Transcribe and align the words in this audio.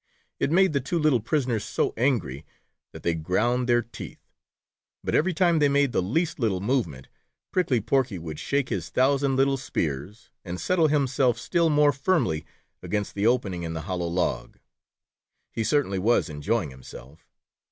It 0.39 0.49
made 0.49 0.73
the 0.73 0.81
two 0.81 0.97
little 0.97 1.19
prisoners 1.19 1.63
so 1.63 1.93
angry 1.95 2.43
that 2.91 3.03
they 3.03 3.13
ground 3.13 3.69
their 3.69 3.83
teeth, 3.83 4.31
but 5.03 5.13
every 5.13 5.31
time 5.31 5.59
they 5.59 5.69
made 5.69 5.91
the 5.91 6.01
least 6.01 6.39
little 6.39 6.59
movement, 6.59 7.07
Prickly 7.51 7.79
Porky 7.79 8.17
would 8.17 8.39
shake 8.39 8.69
his 8.69 8.89
thousand 8.89 9.35
little 9.35 9.57
spears 9.57 10.31
and 10.43 10.59
settle 10.59 10.87
himself 10.87 11.37
still 11.37 11.69
more 11.69 11.91
firmly 11.91 12.43
against 12.81 13.13
the 13.13 13.27
opening 13.27 13.61
in 13.61 13.73
the 13.73 13.81
hollow 13.81 14.07
log. 14.07 14.57
He 15.51 15.63
certainly 15.63 15.99
was 15.99 16.29
enjoying 16.29 16.71
himself. 16.71 17.27